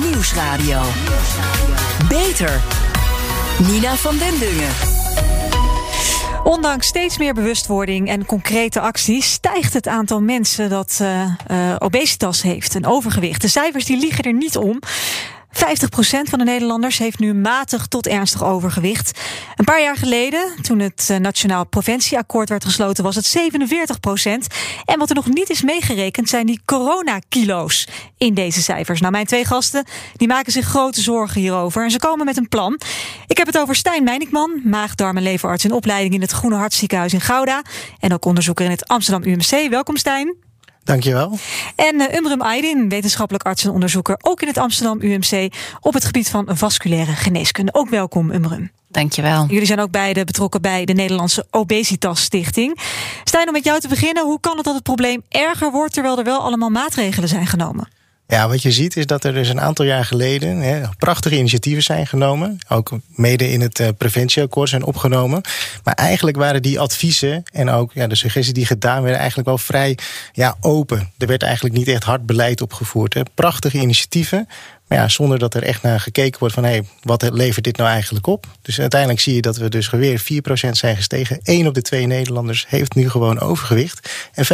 [0.00, 0.80] Nieuwsradio.
[2.08, 2.60] Beter.
[3.68, 4.70] Nina van den Dungen.
[6.44, 12.42] Ondanks steeds meer bewustwording en concrete acties stijgt het aantal mensen dat uh, uh, obesitas
[12.42, 13.40] heeft en overgewicht.
[13.40, 14.78] De cijfers die liegen er niet om.
[15.56, 15.58] 50%
[16.30, 19.20] van de Nederlanders heeft nu matig tot ernstig overgewicht.
[19.56, 23.42] Een paar jaar geleden, toen het eh, Nationaal Preventieakkoord werd gesloten, was het 47%.
[24.84, 27.88] En wat er nog niet is meegerekend zijn die coronakilo's
[28.18, 29.00] in deze cijfers.
[29.00, 29.84] Nou, mijn twee gasten
[30.16, 32.80] die maken zich grote zorgen hierover en ze komen met een plan.
[33.26, 36.56] Ik heb het over Stijn Meinikman, maag, darm en leverarts in opleiding in het Groene
[36.56, 37.62] Hartziekenhuis in Gouda.
[38.00, 39.70] En ook onderzoeker in het Amsterdam UMC.
[39.70, 40.45] Welkom Stijn.
[40.86, 41.38] Dankjewel.
[41.76, 46.04] En uh, Umrum Aydin, wetenschappelijk arts en onderzoeker, ook in het Amsterdam UMC op het
[46.04, 47.74] gebied van vasculaire geneeskunde.
[47.74, 48.70] Ook welkom, Umrum.
[48.88, 49.46] Dankjewel.
[49.48, 52.80] Jullie zijn ook beide betrokken bij de Nederlandse Obesitas Stichting.
[53.24, 56.18] Stijn, om met jou te beginnen, hoe kan het dat het probleem erger wordt terwijl
[56.18, 57.88] er wel allemaal maatregelen zijn genomen?
[58.28, 61.82] Ja, wat je ziet is dat er dus een aantal jaar geleden hè, prachtige initiatieven
[61.82, 62.58] zijn genomen.
[62.68, 65.40] Ook mede in het uh, preventieakkoord zijn opgenomen.
[65.84, 69.58] Maar eigenlijk waren die adviezen en ook ja, de suggesties die gedaan werden eigenlijk wel
[69.58, 69.98] vrij
[70.32, 71.10] ja, open.
[71.18, 73.14] Er werd eigenlijk niet echt hard beleid opgevoerd.
[73.14, 73.22] Hè.
[73.34, 74.48] Prachtige initiatieven.
[74.86, 77.76] Maar ja, zonder dat er echt naar gekeken wordt van hé, hey, wat levert dit
[77.76, 78.46] nou eigenlijk op?
[78.62, 81.40] Dus uiteindelijk zie je dat we dus weer 4% zijn gestegen.
[81.42, 84.10] 1 op de twee Nederlanders heeft nu gewoon overgewicht.
[84.32, 84.48] En 15%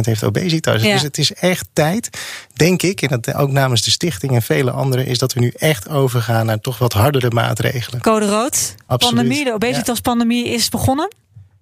[0.00, 0.82] heeft obesitas.
[0.82, 0.92] Ja.
[0.92, 2.10] Dus het is echt tijd,
[2.54, 5.52] denk ik, en dat ook namens de stichting en vele anderen, is dat we nu
[5.56, 8.00] echt overgaan naar toch wat hardere maatregelen.
[8.00, 8.74] Code rood.
[8.86, 9.14] Absoluut.
[9.14, 11.08] Pandemie, de obesitas-pandemie is begonnen.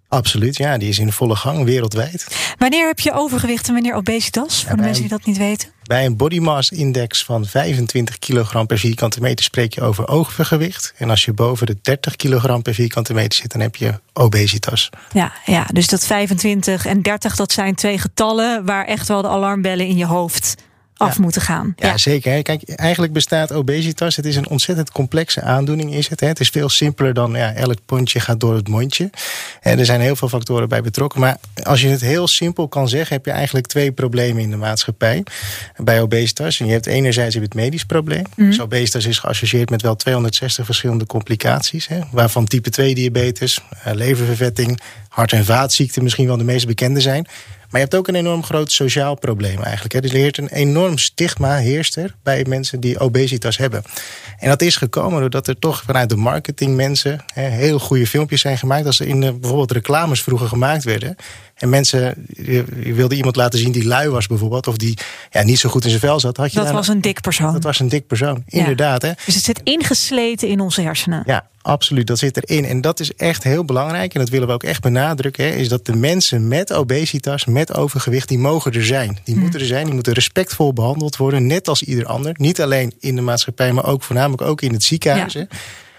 [0.09, 2.27] Absoluut, ja, die is in volle gang wereldwijd.
[2.59, 4.61] Wanneer heb je overgewicht en wanneer obesitas?
[4.61, 5.69] Voor ja, de mensen die dat niet weten.
[5.83, 10.95] Bij een body mass index van 25 kilogram per vierkante meter spreek je over overgewicht.
[10.97, 14.91] En als je boven de 30 kilogram per vierkante meter zit, dan heb je obesitas.
[15.12, 19.28] Ja, ja, dus dat 25 en 30, dat zijn twee getallen waar echt wel de
[19.28, 20.55] alarmbellen in je hoofd
[20.98, 21.22] af ja.
[21.22, 21.72] moeten gaan.
[21.77, 22.42] Ja, ja, zeker.
[22.42, 24.16] Kijk, eigenlijk bestaat obesitas.
[24.16, 26.20] Het is een ontzettend complexe aandoening, is het.
[26.20, 26.27] Hè?
[26.27, 29.10] Het is veel simpeler dan ja, elk pondje gaat door het mondje.
[29.60, 31.20] En er zijn heel veel factoren bij betrokken.
[31.20, 34.56] Maar als je het heel simpel kan zeggen, heb je eigenlijk twee problemen in de
[34.56, 35.22] maatschappij
[35.76, 36.60] bij obesitas.
[36.60, 38.25] En je hebt enerzijds het medisch probleem.
[38.37, 38.47] Mm.
[38.47, 41.88] Dus obesitas is geassocieerd met wel 260 verschillende complicaties.
[41.88, 42.00] Hè?
[42.10, 47.26] Waarvan type 2 diabetes, leververvetting, hart- en vaatziekten misschien wel de meest bekende zijn.
[47.71, 49.95] Maar je hebt ook een enorm groot sociaal probleem eigenlijk.
[49.95, 50.01] Hè.
[50.01, 53.83] Dus er heert een enorm stigma heerst er bij mensen die obesitas hebben.
[54.39, 58.59] En dat is gekomen doordat er toch vanuit de marketing mensen heel goede filmpjes zijn
[58.59, 58.87] gemaakt.
[58.87, 61.17] Als er in de, bijvoorbeeld reclames vroeger gemaakt werden.
[61.58, 64.66] En mensen, je, je wilde iemand laten zien die lui was bijvoorbeeld.
[64.66, 64.98] Of die
[65.30, 66.36] ja, niet zo goed in zijn vel zat.
[66.36, 67.52] Had je dat was een dik persoon.
[67.52, 69.02] Dat was een dik persoon, inderdaad.
[69.02, 69.12] Hè.
[69.24, 71.22] Dus het zit ingesleten in onze hersenen.
[71.26, 72.06] Ja, absoluut.
[72.06, 72.64] Dat zit erin.
[72.64, 74.14] En dat is echt heel belangrijk.
[74.14, 75.44] En dat willen we ook echt benadrukken.
[75.44, 79.19] Hè, is dat de mensen met obesitas, met overgewicht, die mogen er zijn.
[79.25, 79.40] Die Hm.
[79.40, 79.84] moeten er zijn.
[79.84, 81.46] Die moeten respectvol behandeld worden.
[81.46, 82.34] Net als ieder ander.
[82.38, 85.32] Niet alleen in de maatschappij, maar ook voornamelijk ook in het ziekenhuis.
[85.32, 85.46] Ja.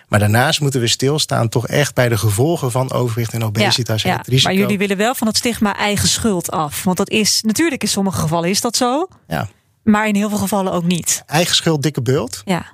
[0.10, 4.02] Maar daarnaast moeten we stilstaan toch echt bij de gevolgen van overgewicht en obesitas.
[4.02, 4.50] Ja, en het risico.
[4.50, 6.84] Maar jullie willen wel van het stigma eigen schuld af.
[6.84, 9.08] Want dat is natuurlijk in sommige gevallen is dat zo.
[9.28, 9.50] Ja.
[9.84, 11.24] Maar in heel veel gevallen ook niet.
[11.26, 12.66] Eigen schuld, dikke bult, Ja.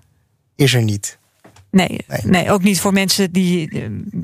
[0.56, 1.18] is er niet.
[1.75, 2.19] Nee, nee.
[2.24, 2.52] Nee.
[2.52, 3.69] ook niet voor mensen die,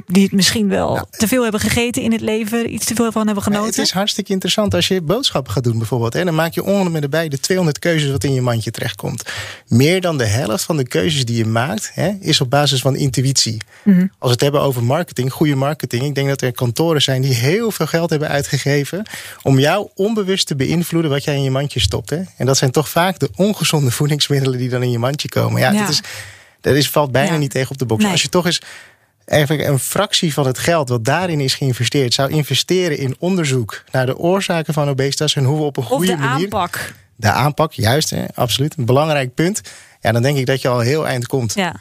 [0.06, 3.12] die het misschien wel Nou, te veel hebben gegeten in het leven, iets te veel
[3.12, 3.66] van hebben genoten.
[3.66, 6.16] het is hartstikke interessant als je boodschappen gaat doen bijvoorbeeld.
[6.16, 9.24] En dan maak je ongeveer erbij de 200 keuzes wat in je mandje terechtkomt.
[9.68, 12.96] Meer dan de helft van de keuzes die je maakt hè, is op basis van
[12.96, 13.58] intuïtie.
[13.84, 14.00] Mhm.
[14.00, 16.04] Als we het hebben over marketing, goede marketing.
[16.04, 19.06] Ik denk dat er kantoren zijn die heel veel geld hebben uitgegeven
[19.42, 22.10] om jou onbewust te beïnvloeden wat jij in je mandje stopt.
[22.10, 22.22] Hè.
[22.38, 25.62] En dat zijn toch vaak de ongezonde voedingsmiddelen die dan in je mandje komen.
[25.62, 25.80] Ja, Ja.
[25.82, 26.02] Dat, is,
[26.62, 27.38] dat is, valt bijna Ja.
[27.38, 28.04] niet tegen op de box.
[28.04, 28.12] Nee.
[28.12, 28.62] Als je toch eens
[29.26, 34.06] eigenlijk een fractie van het geld wat daarin is geïnvesteerd, zou investeren in onderzoek naar
[34.06, 36.44] de oorzaken van obesitas en hoe we op een goede de manier.
[36.44, 36.94] aanpak.
[37.16, 38.78] De aanpak, juist, hè, absoluut.
[38.78, 39.62] Een belangrijk punt.
[40.02, 41.54] Ja, dan denk ik dat je al heel eind komt.
[41.54, 41.76] Ja.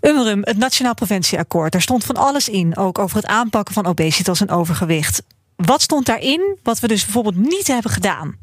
[0.00, 1.72] Umrum, het Nationaal Preventieakkoord.
[1.72, 5.22] Daar stond van alles in, ook over het aanpakken van obesitas en overgewicht.
[5.56, 8.36] Wat stond daarin wat we dus bijvoorbeeld niet hebben gedaan?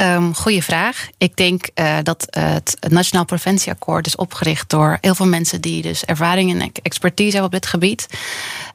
[0.00, 1.08] Um, goeie vraag.
[1.16, 6.04] Ik denk uh, dat het Nationaal Preventieakkoord is opgericht door heel veel mensen die dus
[6.04, 8.06] ervaring en expertise hebben op dit gebied.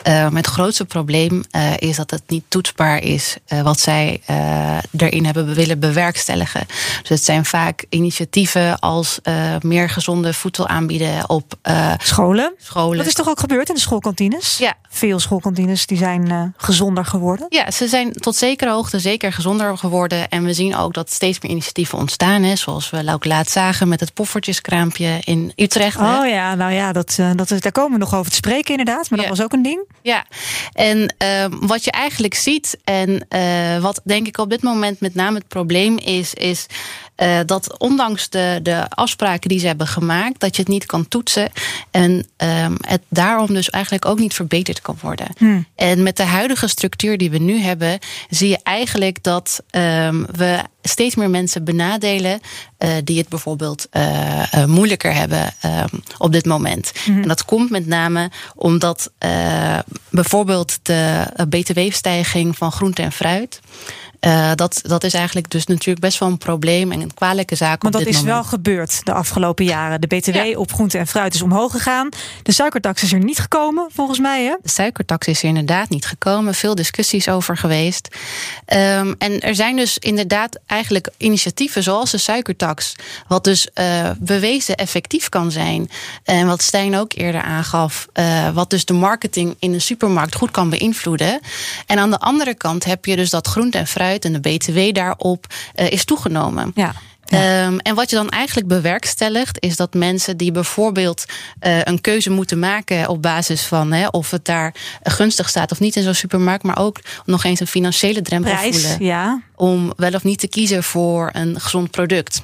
[0.07, 1.43] Uh, het grootste probleem
[1.77, 4.21] is dat het niet toetsbaar is wat zij
[4.97, 6.65] erin hebben willen bewerkstelligen.
[7.01, 9.19] Dus het zijn vaak initiatieven als
[9.61, 11.53] meer gezonde voedsel aanbieden op
[11.97, 12.53] scholen.
[12.57, 12.97] scholen.
[12.97, 14.57] Dat is toch ook gebeurd in de schoolkantines?
[14.57, 14.73] Ja.
[14.89, 17.45] Veel schoolkantines die zijn gezonder geworden.
[17.49, 20.29] Ja, ze zijn tot zekere hoogte zeker gezonder geworden.
[20.29, 22.43] En we zien ook dat steeds meer initiatieven ontstaan.
[22.43, 25.97] Hè, zoals we ook laat zagen met het poffertjeskraampje in Utrecht.
[25.97, 26.25] Oh hè.
[26.25, 29.09] ja, nou ja, dat, uh, dat is, daar komen we nog over te spreken inderdaad.
[29.09, 29.27] Maar Ja.
[29.27, 29.83] dat was ook een ding.
[30.01, 30.25] Ja,
[30.73, 35.15] en uh, wat je eigenlijk ziet, en uh, wat denk ik op dit moment met
[35.15, 36.65] name het probleem is, is
[37.17, 41.07] uh, dat ondanks de, de afspraken die ze hebben gemaakt, dat je het niet kan
[41.07, 41.51] toetsen.
[41.91, 45.27] En um, het daarom dus eigenlijk ook niet verbeterd kan worden.
[45.37, 45.65] Hmm.
[45.75, 47.99] En met de huidige structuur die we nu hebben,
[48.29, 52.39] zie je eigenlijk dat um, we steeds meer mensen benadelen
[52.79, 55.87] uh, die het bijvoorbeeld uh, uh, moeilijker hebben ehm,
[56.17, 56.91] op dit moment.
[57.03, 57.21] Hmm.
[57.21, 59.11] En dat komt met name omdat
[60.09, 63.59] bijvoorbeeld de btw-stijging van groente en fruit.
[64.25, 67.83] Uh, dat, dat is eigenlijk dus natuurlijk best wel een probleem en een kwalijke zaak.
[67.83, 70.01] Maar dat is wel gebeurd de afgelopen jaren.
[70.01, 72.09] De BTW op groente en fruit is omhoog gegaan.
[72.43, 74.43] De suikertax is er niet gekomen, volgens mij.
[74.43, 74.55] Hè?
[74.61, 76.55] De suikertax is er inderdaad niet gekomen.
[76.55, 78.07] Veel discussies over geweest.
[78.73, 82.95] Um, en er zijn dus inderdaad eigenlijk initiatieven zoals de suikertax,
[83.27, 85.89] wat dus uh, bewezen effectief kan zijn.
[86.23, 90.51] En wat Stijn ook eerder aangaf, uh, wat dus de marketing in een supermarkt goed
[90.51, 91.39] kan beïnvloeden.
[91.85, 94.93] En aan de andere kant heb je dus dat groente en fruit en de BTW
[94.95, 95.45] daarop
[95.75, 96.71] uh, is toegenomen.
[96.75, 96.93] Ja.
[97.25, 97.65] Ja.
[97.65, 101.25] Um, en wat je dan eigenlijk bewerkstelligt, is dat mensen die bijvoorbeeld
[101.61, 105.79] uh, een keuze moeten maken op basis van hè, of het daar gunstig staat of
[105.79, 109.41] niet in zo'n supermarkt, maar ook nog eens een financiële drempel Prijs, voelen ja.
[109.55, 112.41] om wel of niet te kiezen voor een gezond product.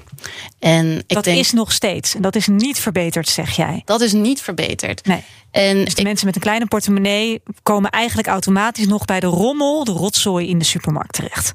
[0.60, 2.16] En ik dat denk, is nog steeds.
[2.16, 3.82] En dat is niet verbeterd, zeg jij.
[3.86, 5.06] Dat is niet verbeterd.
[5.06, 5.24] Nee.
[5.52, 9.84] En dus de mensen met een kleine portemonnee komen eigenlijk automatisch nog bij de rommel,
[9.84, 11.54] de rotzooi in de supermarkt terecht.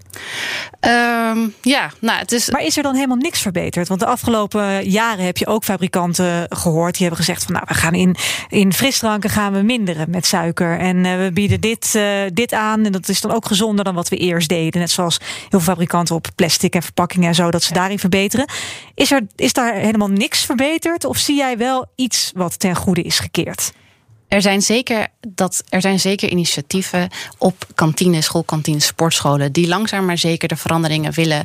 [0.81, 2.51] Um, ja, nou, het is.
[2.51, 3.89] Maar is er dan helemaal niks verbeterd?
[3.89, 7.75] Want de afgelopen jaren heb je ook fabrikanten gehoord die hebben gezegd van nou, we
[7.75, 8.17] gaan in,
[8.49, 10.79] in frisdranken gaan we minderen met suiker.
[10.79, 12.85] En uh, we bieden dit, uh, dit aan.
[12.85, 14.81] En dat is dan ook gezonder dan wat we eerst deden.
[14.81, 17.81] Net zoals heel veel fabrikanten op plastic en verpakkingen en zo, dat ze ja.
[17.81, 18.47] daarin verbeteren.
[18.95, 21.05] Is, er, is daar helemaal niks verbeterd?
[21.05, 23.73] Of zie jij wel iets wat ten goede is gekeerd?
[24.35, 27.09] Er zijn, zeker dat, er zijn zeker initiatieven
[27.39, 31.45] op kantines, schoolkantines, sportscholen, die langzaam maar zeker de veranderingen willen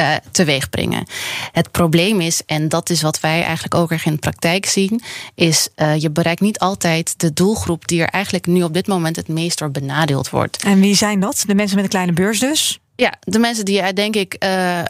[0.00, 1.06] uh, teweeg brengen.
[1.52, 5.02] Het probleem is, en dat is wat wij eigenlijk ook erg in de praktijk zien,
[5.34, 9.16] is uh, je bereikt niet altijd de doelgroep die er eigenlijk nu op dit moment
[9.16, 10.62] het meest door benadeeld wordt.
[10.62, 11.44] En wie zijn dat?
[11.46, 12.80] De mensen met een kleine beurs dus?
[13.00, 14.82] Ja, de mensen die denk ik uh,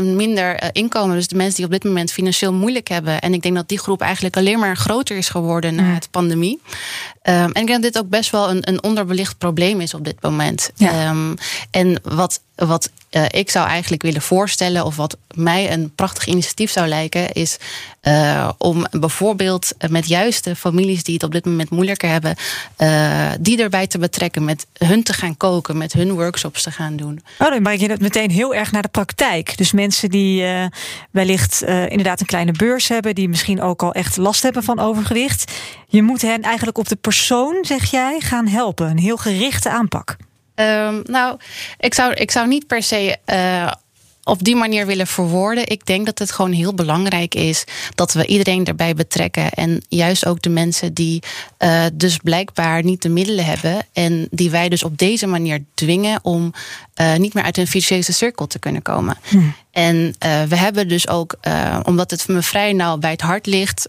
[0.00, 3.20] minder uh, inkomen, dus de mensen die op dit moment financieel moeilijk hebben.
[3.20, 6.60] En ik denk dat die groep eigenlijk alleen maar groter is geworden na de pandemie.
[6.62, 10.04] Um, en ik denk dat dit ook best wel een, een onderbelicht probleem is op
[10.04, 10.70] dit moment.
[10.74, 11.08] Ja.
[11.08, 11.34] Um,
[11.70, 16.70] en wat, wat uh, ik zou eigenlijk willen voorstellen, of wat mij een prachtig initiatief
[16.70, 17.56] zou lijken, is
[18.02, 22.36] uh, om bijvoorbeeld met juist de families die het op dit moment moeilijker hebben,
[22.78, 26.96] uh, die erbij te betrekken, met hun te gaan koken, met hun workshops te gaan
[26.96, 27.22] doen.
[27.38, 29.56] Oh, dan maak je het meteen heel erg naar de praktijk.
[29.56, 30.44] Dus mensen die
[31.10, 35.52] wellicht inderdaad een kleine beurs hebben, die misschien ook al echt last hebben van overgewicht.
[35.88, 38.90] Je moet hen eigenlijk op de persoon, zeg jij, gaan helpen.
[38.90, 40.16] Een heel gerichte aanpak.
[40.60, 41.38] Um, nou,
[41.78, 43.72] ik zou, ik zou niet per se uh,
[44.24, 45.66] op die manier willen verwoorden.
[45.66, 47.64] Ik denk dat het gewoon heel belangrijk is
[47.94, 49.50] dat we iedereen erbij betrekken.
[49.50, 51.22] En juist ook de mensen die
[51.58, 53.86] uh, dus blijkbaar niet de middelen hebben.
[53.92, 56.52] En die wij dus op deze manier dwingen om
[57.00, 59.16] uh, niet meer uit een vicieuze cirkel te kunnen komen.
[59.28, 59.38] Hm.
[59.70, 63.46] En uh, we hebben dus ook, uh, omdat het me vrij nauw bij het hart
[63.46, 63.86] ligt,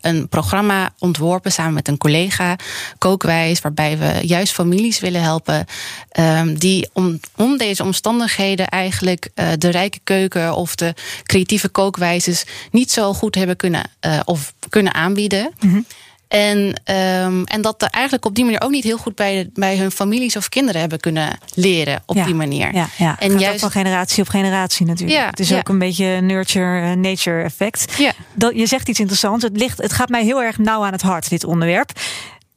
[0.00, 2.56] een programma ontworpen samen met een collega,
[2.98, 5.66] Kookwijs, waarbij we juist families willen helpen
[6.18, 9.28] um, die om, om deze omstandigheden eigenlijk
[9.58, 13.90] de rijke keuken of de creatieve kookwijzes niet zo goed hebben kunnen
[14.24, 15.52] of kunnen aanbieden.
[15.58, 15.84] -hmm.
[16.30, 19.50] En, um, en dat er eigenlijk op die manier ook niet heel goed bij, de,
[19.54, 22.74] bij hun families of kinderen hebben kunnen leren op ja, die manier.
[22.74, 23.16] Ja, ja.
[23.18, 25.18] En Gaat juist van generatie op generatie natuurlijk.
[25.18, 25.58] Ja, het is ja.
[25.58, 27.96] ook een beetje nurture-nature effect.
[27.98, 28.12] Ja.
[28.34, 29.44] Dat, je zegt iets interessants.
[29.44, 31.90] Het, ligt, het gaat mij heel erg nauw aan het hart, dit onderwerp.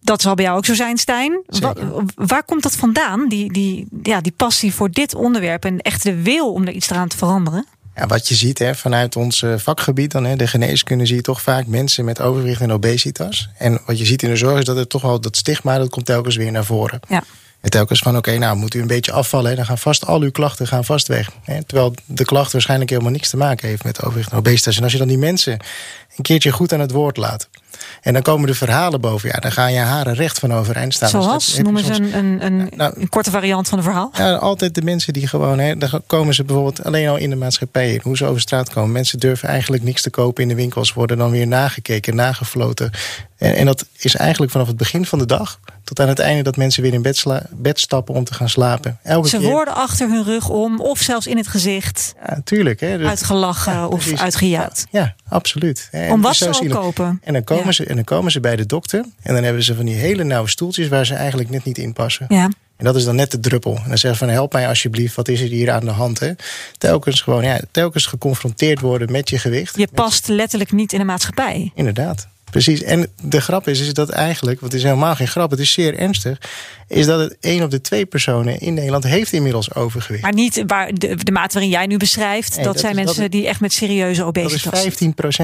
[0.02, 1.42] Dat zal bij jou ook zo zijn, Stijn.
[1.46, 1.74] Wa
[2.16, 6.22] waar komt dat vandaan, die, die, ja, die passie voor dit onderwerp en echt de
[6.22, 7.66] wil om er iets eraan te veranderen?
[7.96, 11.42] Ja, wat je ziet hè, vanuit ons vakgebied, dan, hè, de geneeskunde, zie je toch
[11.42, 13.50] vaak mensen met overgewicht en obesitas.
[13.58, 15.90] En wat je ziet in de zorg is dat het toch wel dat stigma, dat
[15.90, 17.00] komt telkens weer naar voren.
[17.08, 17.24] Ja.
[17.62, 19.50] En telkens van, oké, okay, nou moet u een beetje afvallen.
[19.50, 21.30] Hè, dan gaan vast al uw klachten gaan vast weg.
[21.44, 24.78] Hè, terwijl de klacht waarschijnlijk helemaal niks te maken heeft met overgewicht en obesitas.
[24.78, 25.52] En als je dan die mensen
[26.16, 27.50] een keertje goed aan het woord laat.
[28.02, 29.30] En dan komen de verhalen boven.
[29.30, 31.10] Ja, dan gaan je haren recht van overeind staan.
[31.10, 31.46] Zoals?
[31.46, 34.12] Dus dat, Noem eens een, een, een, nou, een, korte variant van een verhaal.
[34.14, 35.60] Ja, altijd de mensen die gewoon...
[35.60, 38.00] Hè, dan komen ze bijvoorbeeld alleen al in de maatschappij.
[38.04, 38.92] Hoe ze over straat komen.
[38.92, 40.94] Mensen durven eigenlijk niks te kopen in de winkels.
[40.94, 42.92] Worden dan weer nagekeken, nagefloten.
[43.38, 45.60] En, en dat is eigenlijk vanaf het begin van de dag...
[45.84, 49.00] tot aan het einde dat mensen weer in bed, bed stappen om te gaan slapen.
[49.04, 49.50] Elke ze keer...
[49.50, 50.82] worden achter hun rug om.
[50.82, 52.14] Of zelfs in het gezicht.
[52.28, 52.80] Ja, tuurlijk.
[52.80, 52.98] Hè.
[52.98, 54.86] Uitgelachen ja, of uitgejaagd.
[54.92, 55.88] Ja, ja absoluut.
[55.92, 57.20] En om wat ze ook kopen.
[57.24, 59.06] En dan, komen ze, en dan komen ze bij de dokter.
[59.22, 61.94] En dan hebben ze van die hele nauwe stoeltjes waar ze eigenlijk net niet in
[61.94, 62.26] passen.
[62.30, 62.50] Ja.
[62.78, 63.76] En dat is dan net de druppel.
[63.76, 66.20] En dan zeggen van help mij alsjeblieft, wat is er hier aan de hand?
[66.20, 66.32] Hè?
[66.78, 69.78] Telkens gewoon, ja, telkens geconfronteerd worden met je gewicht.
[69.78, 71.72] Je past letterlijk niet in de maatschappij.
[71.76, 72.28] Inderdaad.
[72.54, 72.84] Precies.
[72.84, 75.72] En de grap is, is dat eigenlijk, want het is helemaal geen grap, het is
[75.72, 76.38] zeer ernstig,
[76.88, 80.24] is dat het één op de twee personen in Nederland heeft inmiddels overgewicht.
[80.24, 83.04] Maar niet waar de, de mate waarin jij nu beschrijft, Nee, dat, dat zijn is-
[83.04, 84.84] mensen dat die echt met serieuze Dat is obesitas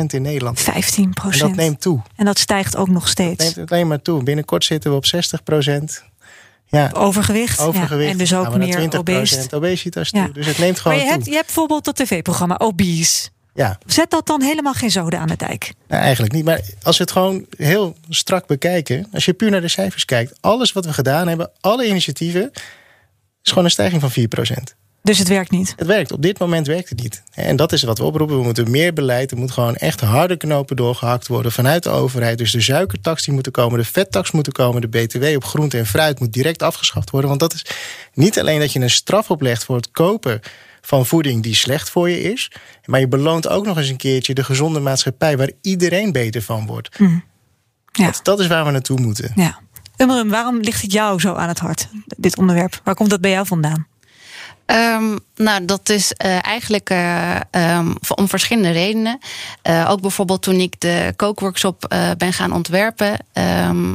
[0.01, 0.59] 15% in Nederland.
[0.59, 1.41] 15 En procent.
[1.55, 2.01] dat neemt toe.
[2.15, 3.55] En dat stijgt ook nog Dat steeds.
[3.55, 4.23] neemt alleen maar toe.
[4.23, 6.03] Binnenkort zitten we op 60%
[6.65, 7.59] Ja, Overgewicht.
[7.59, 8.05] overgewicht.
[8.05, 9.53] Ja, en dus ook meer 20% obesitas.
[9.53, 10.19] obesitas toe.
[10.21, 10.27] Ja.
[10.33, 11.11] Dus het neemt Maar gewoon je toe.
[11.11, 13.29] hebt, je hebt bijvoorbeeld dat tv-programma Obese.
[13.59, 15.73] Ja, Zet dat dan helemaal geen zoden aan de dijk?
[15.87, 16.45] nou, eigenlijk niet.
[16.45, 20.37] Maar als we het gewoon heel strak bekijken, als je puur naar de cijfers kijkt,
[20.41, 22.51] alles wat we gedaan hebben, alle initiatieven,
[23.43, 24.75] is gewoon een stijging van 4%.
[25.01, 25.73] Dus het werkt niet.
[25.75, 26.11] Het werkt.
[26.11, 27.23] Op dit moment werkt het niet.
[27.33, 28.37] En dat is wat we oproepen.
[28.37, 29.31] We moeten meer beleid.
[29.31, 32.37] Er moet gewoon echt harde knopen doorgehakt worden vanuit de overheid.
[32.37, 35.85] Dus de suikertax die moeten komen, de vettax moeten komen, de BTW op groente en
[35.85, 37.29] fruit moet direct afgeschaft worden.
[37.29, 37.65] Want dat is
[38.13, 40.41] niet alleen dat je een straf oplegt voor het kopen
[40.89, 42.51] van voeding die slecht voor je is,
[42.85, 46.65] maar je beloont ook nog eens een keertje de gezonde maatschappij waar iedereen beter van
[46.65, 46.97] wordt.
[47.91, 48.05] Ja.
[48.05, 49.31] Dat, dat is waar we naartoe moeten.
[49.35, 49.59] ja.
[49.97, 52.81] Umrum, waarom ligt het jou zo aan het hart, dit onderwerp?
[52.83, 53.87] Waar komt dat bij jou vandaan?
[54.69, 59.19] Ehm, nou, dat is eh, eigenlijk eh, ehm, om verschillende redenen.
[59.61, 63.93] Eh, ook bijvoorbeeld toen ik de kookworkshop ben gaan ontwerpen, ehm,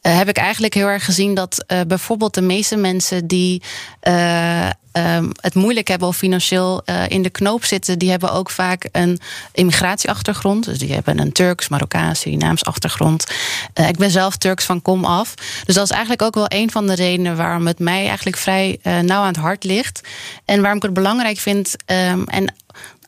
[0.00, 3.62] eh, heb ik eigenlijk heel erg gezien dat bijvoorbeeld de meeste mensen die
[5.40, 9.20] het moeilijk hebben of financieel in de knoop zitten, die hebben ook vaak een
[9.52, 10.64] immigratieachtergrond.
[10.64, 13.26] Dus die hebben een Turks, Marokkaans, Surinaams achtergrond.
[13.88, 15.34] Ik ben zelf Turks van kom af.
[15.64, 18.78] Dus dat is eigenlijk ook wel een van de redenen waarom het mij eigenlijk vrij
[18.82, 20.00] nauw aan het hart ligt.
[20.44, 21.76] En waarom ik het belangrijk vind.
[21.86, 22.54] ehm, en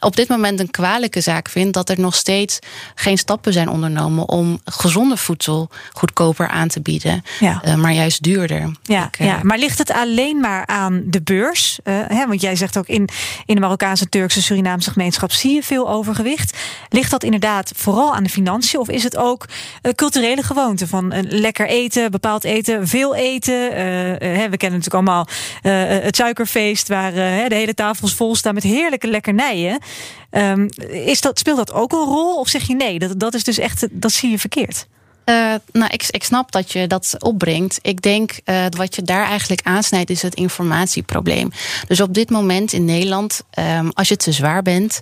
[0.01, 2.59] op dit moment een kwalijke zaak vind dat er nog steeds
[2.95, 7.61] geen stappen zijn ondernomen om gezonde voedsel goedkoper aan te bieden, Ja.
[7.63, 8.71] eh, maar juist duurder.
[8.83, 11.79] Ja, Ik, eh, ja, maar ligt het alleen maar aan de beurs?
[11.83, 13.09] Eh, hè, want jij zegt ook in,
[13.47, 16.57] in de Marokkaanse, Turkse, Surinaamse gemeenschap zie je veel overgewicht.
[16.89, 18.81] Ligt dat inderdaad vooral aan de financiën?
[18.81, 19.45] Of is het ook
[19.95, 23.55] culturele gewoonte van lekker eten, bepaald eten, veel eten?
[23.55, 25.27] Hè, we kennen natuurlijk allemaal
[26.03, 27.13] het suikerfeest waar
[27.49, 29.79] de hele tafels vol staan met heerlijke lekkernijen.
[30.31, 32.39] Ehm, is dat, speelt dat ook een rol?
[32.39, 34.87] Of zeg je nee, dat, dat is dus echt, dat zie je verkeerd?
[35.29, 37.79] Eh, nou, ik, ik snap dat je dat opbrengt.
[37.83, 41.51] Ik denk uh, wat je daar eigenlijk aansnijdt is het informatieprobleem.
[41.87, 45.01] Dus op dit moment in Nederland, um, als je te zwaar bent,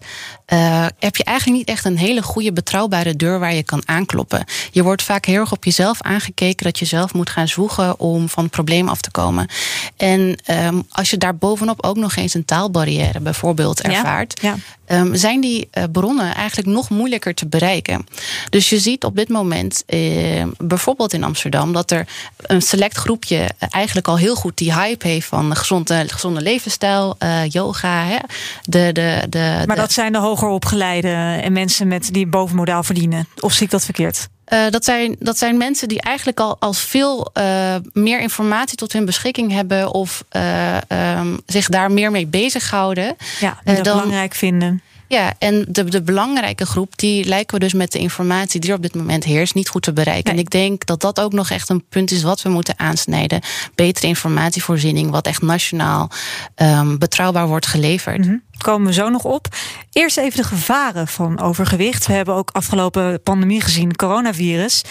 [0.52, 4.44] uh, heb je eigenlijk niet echt een hele goede betrouwbare deur waar je kan aankloppen.
[4.70, 8.28] Je wordt vaak heel erg op jezelf aangekeken dat je zelf moet gaan zwoegen om
[8.28, 9.48] van het probleem af te komen.
[9.96, 14.56] En um, als je daar bovenop ook nog eens een taalbarrière bijvoorbeeld ervaart, Ja,
[14.86, 15.00] ja.
[15.00, 18.06] um, zijn die bronnen eigenlijk nog moeilijker te bereiken.
[18.50, 19.82] Dus je ziet op dit moment,
[20.16, 22.06] uh, bijvoorbeeld in Amsterdam, dat er
[22.36, 27.48] een select groepje eigenlijk al heel goed die hype heeft van gezonde, gezonde levensstijl, uh,
[27.48, 28.04] yoga.
[28.04, 28.18] Hè?
[28.62, 31.08] De, de, de, Maar de, dat zijn de hoger opgeleide
[31.42, 33.28] en mensen met die bovenmodaal verdienen.
[33.40, 34.28] Of zie ik dat verkeerd?
[34.52, 38.92] Uh, dat, zijn, dat zijn mensen die eigenlijk al als veel uh, meer informatie tot
[38.92, 40.76] hun beschikking hebben of uh,
[41.18, 43.16] um, zich daar meer mee bezighouden.
[43.40, 44.82] Ja, die dat dan, belangrijk vinden.
[45.08, 48.76] Ja, en de, de belangrijke groep, die lijken we dus met de informatie die er
[48.76, 50.24] op dit moment heerst, niet goed te bereiken.
[50.24, 50.32] Nee.
[50.32, 53.40] En ik denk dat dat ook nog echt een punt is wat we moeten aansnijden.
[53.74, 56.10] Betere informatievoorziening, wat echt nationaal
[56.56, 58.18] um, betrouwbaar wordt geleverd.
[58.18, 58.42] Mm -hmm.
[58.58, 59.48] Komen we zo nog op.
[59.92, 62.06] Eerst even de gevaren van overgewicht.
[62.06, 64.82] We hebben ook afgelopen pandemie gezien, coronavirus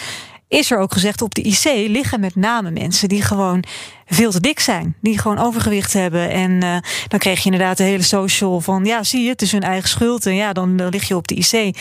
[0.48, 3.64] is er ook gezegd op de IC liggen met name mensen die gewoon
[4.06, 4.96] veel te dik zijn.
[5.00, 6.30] Die gewoon overgewicht hebben.
[6.30, 6.76] En uh,
[7.08, 9.88] dan kreeg je inderdaad de hele social van ja, zie je, het is hun eigen
[9.88, 10.26] schuld.
[10.26, 11.76] En ja, dan, lig je op de IC.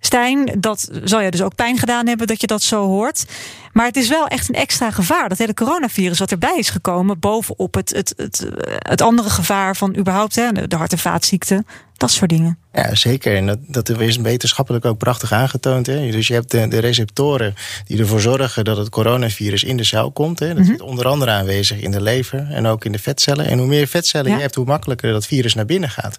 [0.00, 3.24] Stijn, dat zal je dus ook pijn gedaan hebben dat je dat zo hoort.
[3.72, 5.28] Maar het is wel echt een extra gevaar.
[5.28, 8.46] Dat hele coronavirus wat erbij is gekomen, bovenop het, het, het,
[8.78, 11.66] het andere gevaar van überhaupt hè, de hart- en vaatziekten.
[11.96, 12.61] Dat soort dingen.
[12.72, 13.36] Ja, zeker.
[13.36, 15.86] En dat, dat is wetenschappelijk ook prachtig aangetoond.
[15.86, 16.10] Hè?
[16.10, 20.10] Dus je hebt de, de, receptoren die ervoor zorgen dat het coronavirus in de cel
[20.10, 20.38] komt.
[20.38, 20.46] Hè?
[20.46, 20.72] Dat mm -hmm.
[20.72, 23.46] zit onder andere aanwezig in de lever en ook in de vetcellen.
[23.46, 24.36] En hoe meer vetcellen ja.
[24.36, 26.16] je hebt, hoe makkelijker dat virus naar binnen gaat.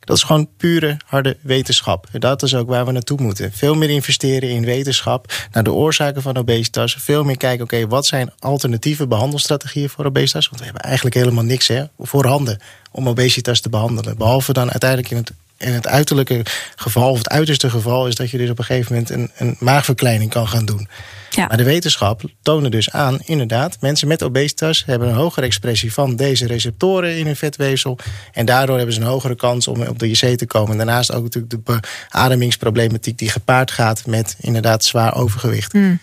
[0.00, 2.06] Dat is gewoon pure harde wetenschap.
[2.12, 3.52] Dat is ook waar we naartoe moeten.
[3.52, 6.96] Veel meer investeren in wetenschap, naar de oorzaken van obesitas.
[6.98, 10.46] Veel meer kijken, oké, okay, wat zijn alternatieve behandelstrategieën voor obesitas?
[10.46, 12.58] Want we hebben eigenlijk helemaal niks hè, voorhanden
[12.92, 14.16] om obesitas te behandelen.
[14.16, 15.32] Behalve dan uiteindelijk in het,
[15.64, 16.42] in het uiterlijke
[16.76, 19.56] geval, of het uiterste geval, is dat je dus op een gegeven moment een, een
[19.58, 20.88] maagverkleining kan gaan doen.
[21.30, 21.46] Ja.
[21.46, 26.16] Maar de wetenschap toonde dus aan, inderdaad, mensen met obesitas hebben een hogere expressie van
[26.16, 27.98] deze receptoren in hun vetweefsel.
[28.32, 30.70] En daardoor hebben ze een hogere kans om op de IC te komen.
[30.70, 31.80] En daarnaast ook natuurlijk de
[32.10, 35.72] beademingsproblematiek die gepaard gaat met inderdaad zwaar overgewicht.
[35.72, 35.98] Mm.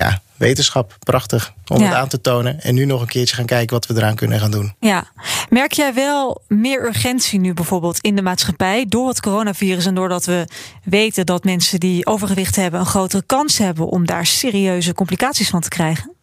[0.00, 2.60] Ja, wetenschap, prachtig om het aan te tonen.
[2.60, 4.74] En nu nog een keertje gaan kijken wat we eraan kunnen gaan doen.
[4.78, 5.04] Ja,
[5.48, 10.24] merk jij wel meer urgentie nu bijvoorbeeld in de maatschappij door het coronavirus en doordat
[10.24, 10.44] we
[10.84, 15.60] weten dat mensen die overgewicht hebben een grotere kans hebben om daar serieuze complicaties van
[15.60, 16.14] te krijgen?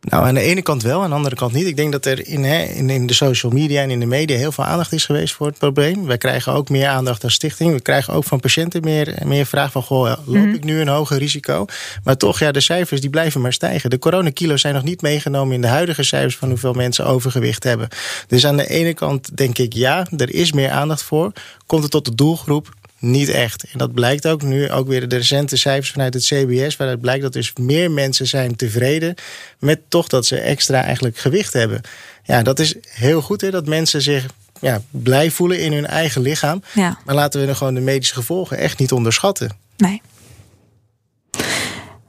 [0.00, 1.66] Nou, aan de ene kant wel, aan de andere kant niet.
[1.66, 4.36] Ik denk dat er in, hè, in, in, de social media en in de media
[4.36, 6.06] heel veel aandacht is geweest voor het probleem.
[6.06, 7.72] Wij krijgen ook meer aandacht als stichting.
[7.72, 10.54] We krijgen ook van patiënten meer, meer vraag van: goh, loop mhm.
[10.54, 11.64] ik nu een hoger risico?
[12.04, 13.90] Maar toch, ja, de cijfers die blijven maar stijgen.
[13.90, 17.88] De coronakilo's zijn nog niet meegenomen in de huidige cijfers van hoeveel mensen overgewicht hebben.
[18.26, 21.32] Dus aan de ene kant denk ik ja, er is meer aandacht voor.
[21.66, 22.68] Komt het tot de doelgroep?
[23.00, 23.64] Niet echt.
[23.72, 27.22] En dat blijkt ook nu, ook weer de recente cijfers vanuit het CBS, waaruit blijkt
[27.22, 29.14] dat dus meer mensen zijn tevreden
[29.58, 31.80] met toch dat ze extra eigenlijk gewicht hebben.
[32.24, 34.26] Ja, dat is heel goed hè, dat mensen zich
[34.60, 36.62] ja, blij voelen in hun eigen lichaam.
[36.72, 36.98] Ja.
[37.04, 39.50] Maar laten we er gewoon de medische gevolgen echt niet onderschatten.
[39.76, 40.02] Nee.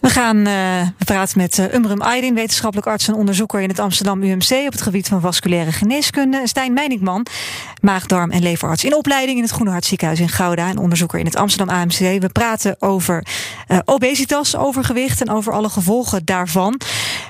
[0.02, 0.44] We gaan
[0.98, 4.72] we praten met uh, Umrum Aydin, wetenschappelijk arts en onderzoeker in het Amsterdam UMC op
[4.72, 6.42] het gebied van vasculaire geneeskunde.
[6.44, 7.26] Stijn Meiningman,
[7.82, 11.36] maagdarm- en leverarts in opleiding in het Groene Hartziekenhuis in Gouda en onderzoeker in het
[11.36, 11.98] Amsterdam AMC.
[11.98, 13.26] We praten over
[13.68, 16.80] uh, obesitas, overgewicht en over alle gevolgen daarvan.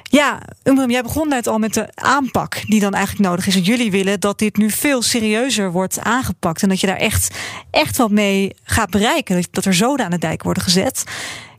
[0.04, 3.56] Ja, Umrum, jij begon net al met de aanpak die dan eigenlijk nodig is.
[3.56, 7.36] En jullie willen dat dit nu veel serieuzer wordt aangepakt en dat je daar echt,
[7.72, 9.44] echt wat mee gaat bereiken.
[9.52, 11.04] Dat er zoden aan de dijk worden gezet.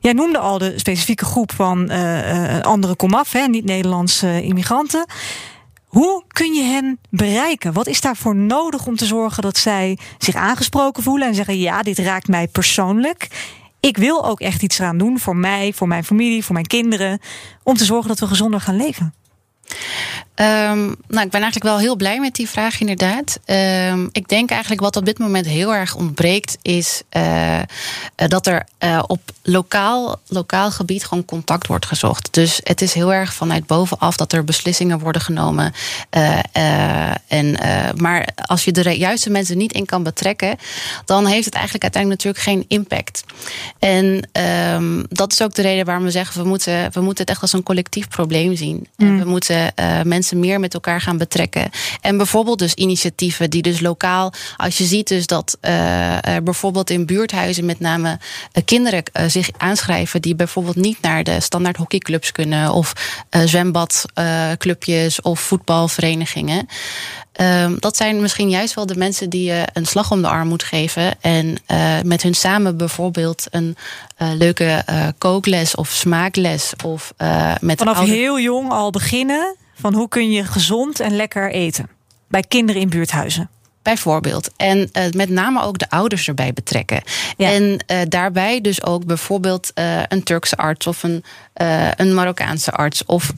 [0.02, 5.06] Jij noemde al de specifieke groep van uh, andere komaf, niet-Nederlandse immigranten.
[5.84, 7.72] Hoe kun je hen bereiken?
[7.72, 11.82] Wat is daarvoor nodig om te zorgen dat zij zich aangesproken voelen en zeggen: ja,
[11.82, 13.28] dit raakt mij persoonlijk.
[13.80, 17.18] Ik wil ook echt iets eraan doen voor mij, voor mijn familie, voor mijn kinderen,
[17.62, 19.14] om te zorgen dat we gezonder gaan leven.
[20.36, 23.38] Um, nou, ik ben eigenlijk wel heel blij met die vraag, inderdaad.
[23.90, 27.60] Um, ik denk eigenlijk wat op dit moment heel erg ontbreekt, is uh,
[28.16, 32.28] dat er uh, op lokaal, lokaal gebied gewoon contact wordt gezocht.
[32.30, 35.72] Dus het is heel erg vanuit bovenaf dat er beslissingen worden genomen.
[37.28, 37.58] en,
[37.96, 40.56] maar als je de juiste mensen niet in kan betrekken,
[41.04, 43.24] dan heeft het eigenlijk uiteindelijk natuurlijk geen impact.
[43.78, 44.28] En
[44.74, 47.42] um, dat is ook de reden waarom we zeggen, we moeten, we moeten het echt
[47.42, 48.86] als een collectief probleem zien.
[48.96, 49.06] Mm.
[49.06, 51.70] En we moeten mensen mensen meer met elkaar gaan betrekken.
[52.00, 56.90] En bijvoorbeeld dus initiatieven die dus lokaal, als je ziet dus dat uh, er bijvoorbeeld
[56.90, 61.76] in buurthuizen met name uh, kinderen uh, zich aanschrijven die bijvoorbeeld niet naar de standaard
[61.76, 62.92] hockeyclubs kunnen of
[63.44, 66.68] zwembadclubjes of voetbalverenigingen.
[67.40, 70.48] Um, dat zijn misschien juist wel de mensen die je een slag om de arm
[70.48, 71.20] moet geven.
[71.20, 73.76] En uh, met hun samen bijvoorbeeld een
[74.18, 74.84] uh, leuke
[75.18, 76.72] kookles of smaakles.
[76.84, 77.12] Of,
[77.60, 81.88] met Vanaf heel jong al beginnen van hoe kun je gezond en lekker eten
[82.28, 83.48] bij kinderen in buurthuizen.
[83.82, 84.50] Bijvoorbeeld.
[84.56, 87.02] En uh, met name ook de ouders erbij betrekken.
[87.36, 91.24] En uh, daarbij dus ook bijvoorbeeld uh, een Turkse arts of een,
[91.96, 93.32] een Marokkaanse arts of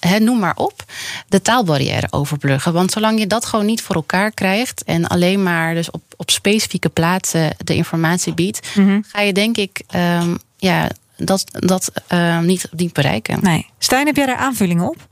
[0.00, 0.84] He, noem maar op,
[1.28, 2.72] de taalbarrière overbruggen.
[2.72, 6.30] Want zolang je dat gewoon niet voor elkaar krijgt en alleen maar dus op, op
[6.30, 9.04] specifieke plaatsen de informatie biedt, mm -hmm.
[9.08, 13.38] ga je denk ik um, ja, dat, dat uh, niet, niet bereiken.
[13.42, 13.66] Nee.
[13.78, 15.08] Stijn, heb jij daar aanvullingen op?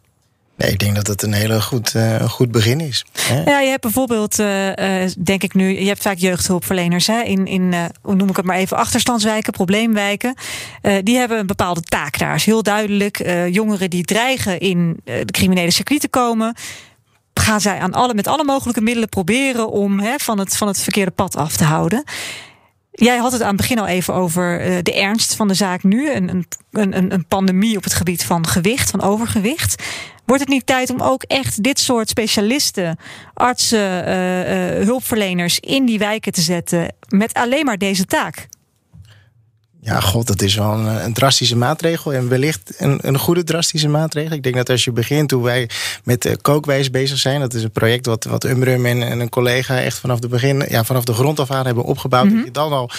[0.58, 3.04] Nee, ik denk dat het een hele goed, uh, goed begin is.
[3.44, 7.74] Ja, je hebt bijvoorbeeld, uh, denk ik nu, je hebt vaak jeugdhulpverleners hè, in, in
[8.02, 10.34] hoe noem ik het maar even, achterstandswijken, probleemwijken.
[11.02, 12.34] die hebben een bepaalde taak daar.
[12.34, 13.30] is heel duidelijk.
[13.50, 16.54] jongeren die dreigen in de criminele circuit te komen,
[17.34, 20.80] gaan zij aan alle, met alle mogelijke middelen proberen om hè, van, het, van het
[20.80, 22.04] verkeerde pad af te houden.
[22.92, 26.12] Jij had het aan het begin al even over de ernst van de zaak nu.
[26.12, 29.82] Een, een, een, een pandemie op het gebied van gewicht, van overgewicht.
[30.28, 32.98] Wordt het niet tijd om ook echt dit soort specialisten,
[33.34, 38.48] artsen, uh, uh, hulpverleners in die wijken te zetten met alleen maar deze taak?
[39.88, 42.12] Ja, god, dat is wel een, een, drastische maatregel.
[42.12, 44.36] En wellicht een, een goede drastische maatregel.
[44.36, 45.70] Ik denk dat als je begint, hoe wij
[46.04, 47.40] met de kookwijs bezig zijn.
[47.40, 50.64] Dat is een project wat, wat Umrum en, en een collega echt vanaf de begin,
[50.68, 52.24] ja, vanaf de grond af aan hebben opgebouwd.
[52.24, 52.36] Mhm.
[52.36, 52.90] Dat je dan al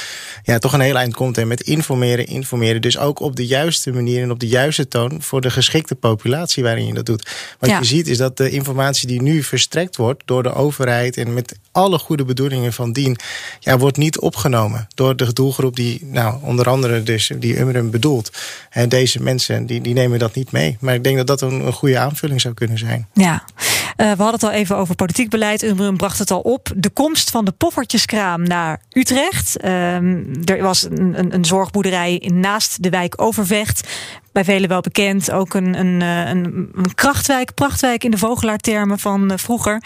[0.43, 1.37] ja, toch een heel eind komt.
[1.37, 2.81] En met informeren, informeren.
[2.81, 6.63] Dus ook op de juiste manier en op de juiste toon voor de geschikte populatie
[6.63, 7.29] waarin je dat doet.
[7.59, 11.33] Wat je ziet is dat de informatie die nu verstrekt wordt door de overheid en
[11.33, 13.17] met alle goede bedoelingen van dien,
[13.59, 18.31] ja, wordt niet opgenomen door de doelgroep die, nou, onder andere dus die Umrum bedoelt.
[18.69, 20.77] En deze mensen die, die nemen dat niet mee.
[20.79, 23.07] Maar ik denk dat dat een, een goede aanvulling zou kunnen zijn.
[23.13, 23.43] Ja,
[23.99, 25.63] we hadden het al even over politiek beleid.
[25.63, 26.71] Umrum bracht het al op.
[26.75, 29.63] De komst van de poffertjeskraam naar Utrecht.
[29.63, 29.95] Uh,
[30.49, 33.87] er was een, een, een zorgboerderij naast de wijk Overvecht
[34.31, 35.31] bij velen wel bekend.
[35.31, 39.83] Ook een, een, eh, een, een krachtwijk, prachtwijk in de vogelaartermen van uh, vroeger.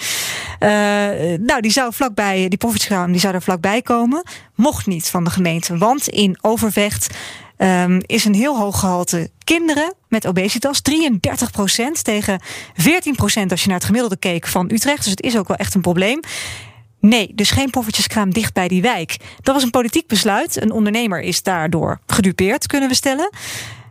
[1.39, 4.23] Nou, die zou vlakbij, die poffertjeskraam, die zou er vlakbij komen.
[4.56, 7.17] Mocht niet van de gemeente, want in Overvecht
[7.63, 10.82] um, is een heel hoog gehalte kinderen met obesitas.
[10.91, 12.43] 33% tegen 14%
[13.49, 15.04] als je naar het gemiddelde keek van Utrecht.
[15.04, 16.19] Dus het is ook wel echt een probleem.
[16.99, 19.17] Nee, dus geen poffertjeskraam dicht bij die wijk.
[19.41, 20.62] Dat was een politiek besluit.
[20.62, 23.30] Een ondernemer is daardoor gedupeerd, kunnen we stellen.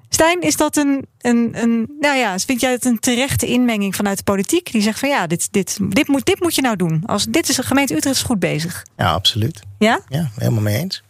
[0.09, 1.97] Stijn, is dat een, een, een.
[2.01, 4.73] Nou ja, vind jij het een terechte inmenging vanuit de politiek?
[4.73, 7.03] Die zegt van ja, dit, dit, dit, moet, dit moet je nou doen.
[7.07, 8.87] Als, dit is de gemeente Utrecht is goed bezig.
[8.97, 9.63] Ja, absoluut.
[9.79, 10.01] Ja?
[10.09, 11.03] Ja, helemaal mee eens.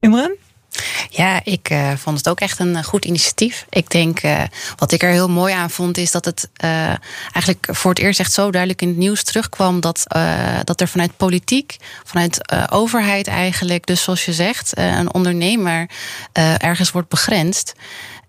[0.00, 0.32] Umrem?
[1.10, 3.66] Ja, ik uh, vond het ook echt een uh, goed initiatief.
[3.68, 4.42] Ik denk, uh,
[4.76, 6.48] wat ik er heel mooi aan vond, is dat het
[7.32, 10.04] eigenlijk voor het eerst echt zo duidelijk in het nieuws terugkwam dat,
[10.64, 15.90] dat er vanuit politiek, vanuit overheid eigenlijk, dus zoals je zegt, een ondernemer
[16.58, 17.72] ergens wordt begrensd.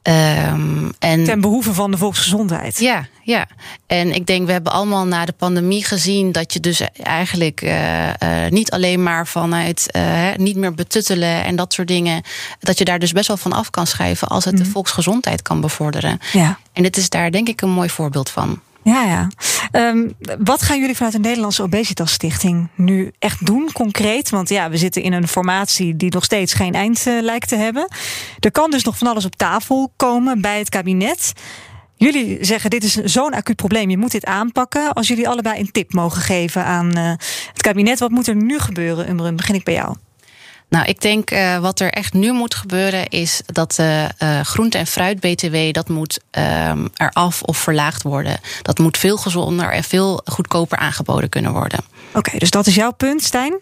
[0.10, 2.80] Um, en, Ten behoeve van de volksgezondheid.
[2.80, 3.48] Ja, ja.
[3.88, 8.08] En ik denk, we hebben allemaal na de pandemie gezien dat je dus eigenlijk uh,
[8.08, 8.14] uh,
[8.50, 12.22] niet alleen maar vanuit uh, niet meer betuttelen en dat soort dingen,
[12.60, 14.60] dat je daar dus best wel van af kan schrijven als het mm.
[14.60, 14.74] de mhm.
[14.74, 16.20] volksgezondheid kan bevorderen.
[16.32, 16.60] Ja.
[16.74, 18.60] En dit is daar denk ik een mooi voorbeeld van.
[18.84, 19.28] Ja, ja.
[19.72, 24.30] Um, wat gaan jullie vanuit de Nederlandse Obesitas Stichting nu echt doen, concreet?
[24.30, 27.56] Want ja, we zitten in een formatie die nog steeds geen eind uh, lijkt te
[27.56, 27.88] hebben.
[28.40, 31.34] Er kan dus nog van alles op tafel komen bij het kabinet.
[31.96, 34.94] Jullie zeggen dit is zo'n acuut probleem, je moet dit aanpakken.
[34.94, 37.10] Als jullie allebei een tip mogen geven aan uh,
[37.54, 39.10] het kabinet, wat moet er nu gebeuren?
[39.10, 39.96] Umrun, begin ik bij jou.
[40.74, 44.78] Nou, ik denk uh, wat er echt nu moet gebeuren is dat de uh, groente-
[44.78, 48.40] en fruit-BTW dat moet um, eraf of verlaagd worden.
[48.62, 51.80] Dat moet veel gezonder en veel goedkoper aangeboden kunnen worden.
[51.80, 53.60] Oké, okay, dus dat is jouw punt, Stijn?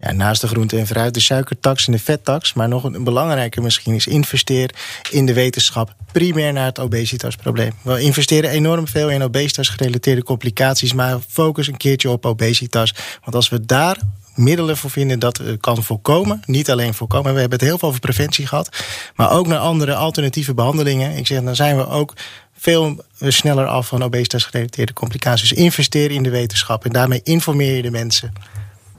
[0.00, 2.52] Ja, naast de groente en fruit, de suikertax en de vettax.
[2.52, 4.70] Maar nog een belangrijker misschien is investeer
[5.10, 5.94] in de wetenschap.
[6.12, 7.72] Primair naar het obesitasprobleem.
[7.82, 10.92] We investeren enorm veel in obesitas gerelateerde complicaties.
[10.92, 12.94] Maar focus een keertje op obesitas.
[13.20, 13.96] Want als we daar
[14.34, 16.42] middelen voor vinden dat kan voorkomen.
[16.46, 17.34] Niet alleen voorkomen.
[17.34, 18.84] We hebben het heel veel over preventie gehad.
[19.16, 21.16] Maar ook naar andere alternatieve behandelingen.
[21.16, 22.12] Ik zeg, dan zijn we ook
[22.56, 25.48] veel sneller af van obesitas gerelateerde complicaties.
[25.48, 28.32] Dus investeer in de wetenschap en daarmee informeer je de mensen.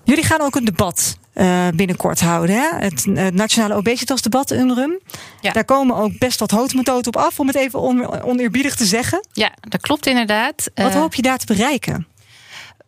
[0.03, 2.55] Jullie gaan ook een debat uh, binnenkort houden.
[2.55, 2.69] Hè?
[2.75, 4.99] Het, het Nationale Obesitasdebat, UNRUM.
[5.41, 5.51] Ja.
[5.51, 9.27] Daar komen ook best wat houtmethoden op af, om het even on, oneerbiedig te zeggen.
[9.31, 10.69] Ja, dat klopt inderdaad.
[10.75, 12.07] Wat uh, hoop je daar te bereiken?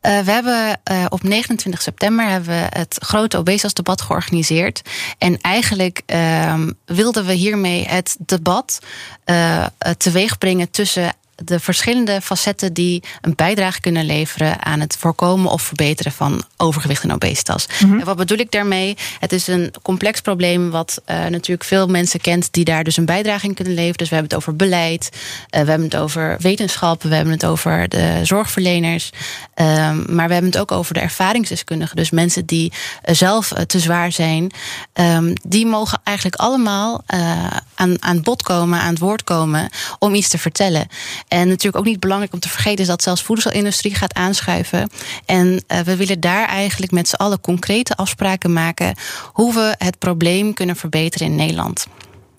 [0.05, 4.81] Uh, we hebben uh, op 29 september hebben we het grote obesitasdebat georganiseerd.
[5.17, 8.79] En eigenlijk uh, wilden we hiermee het debat
[9.25, 9.65] uh,
[9.97, 15.61] teweeg brengen tussen de verschillende facetten die een bijdrage kunnen leveren aan het voorkomen of
[15.61, 17.67] verbeteren van overgewicht en obesitas.
[17.79, 17.99] Mm -hmm.
[17.99, 18.97] En wat bedoel ik daarmee?
[19.19, 23.05] Het is een complex probleem wat uh, natuurlijk veel mensen kent die daar dus een
[23.05, 23.97] bijdrage in kunnen leveren.
[23.97, 25.19] Dus we hebben het over beleid, uh,
[25.49, 29.09] we hebben het over wetenschap, we hebben het over de zorgverleners,
[29.55, 31.95] um, maar we hebben het ook over de ervaringsdeskundigen.
[31.95, 32.71] Dus mensen die
[33.05, 34.51] uh, zelf te zwaar zijn,
[34.93, 37.03] um, die mogen eigenlijk allemaal
[37.75, 39.69] aan, aan bod komen, aan het woord komen
[39.99, 40.87] om iets te vertellen.
[41.27, 44.89] En natuurlijk ook niet belangrijk om te vergeten is dat zelfs de voedselindustrie gaat aanschuiven.
[45.25, 48.95] En uh, we willen daar eigenlijk met z'n allen concrete afspraken maken
[49.33, 51.87] hoe we het probleem kunnen verbeteren in Nederland.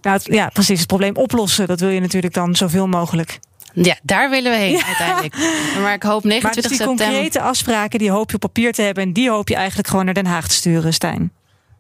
[0.03, 0.79] Nou, ja, precies.
[0.79, 3.39] Het probleem oplossen, dat wil je natuurlijk dan zoveel mogelijk.
[3.73, 4.87] Ja, daar willen we heen ja.
[4.87, 5.35] uiteindelijk.
[5.83, 7.07] Maar ik hoop 29 maar dus die september.
[7.07, 9.03] concrete afspraken, die hoop je op papier te hebben.
[9.03, 11.33] En die hoop je eigenlijk gewoon naar Den Haag te sturen, Stijn.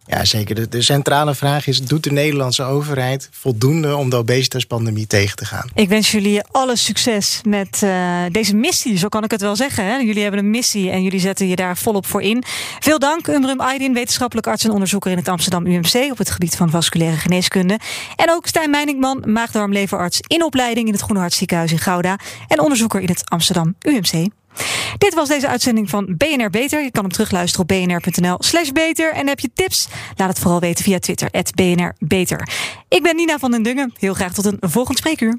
[0.06, 0.70] Ja, zeker.
[0.70, 5.70] De, centrale vraag is: doet de Nederlandse overheid voldoende om de obesitaspandemie tegen te gaan?
[5.74, 9.84] Ik wens jullie alle succes met uh, deze missie, zo kan ik het wel zeggen.
[9.84, 9.96] Hè?
[9.96, 12.44] Jullie hebben een missie en jullie zetten je daar volop voor in.
[12.80, 16.56] Veel dank, Umrum Aydin, wetenschappelijk arts en onderzoeker in het Amsterdam UMC op het gebied
[16.56, 17.78] van vasculaire geneeskunde.
[18.16, 23.00] En ook Stijn Meiningman, maagdarmleverarts in opleiding in het Groene Hartziekenhuis in Gouda en onderzoeker
[23.00, 24.28] in het Amsterdam UMC.
[24.98, 26.82] Dit was deze uitzending van BNR Beter.
[26.82, 29.12] Je kan hem terugluisteren op bnr.nl slash beter.
[29.12, 29.88] En heb je tips?
[30.16, 32.48] Laat het vooral weten via Twitter, BNR Beter.
[32.88, 33.92] Ik ben Nina van den Dungen.
[33.98, 35.38] Heel graag tot een volgend spreekuur.